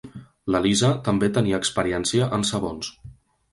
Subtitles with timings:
[0.55, 2.93] La Lisa també tenia experiència en sabons.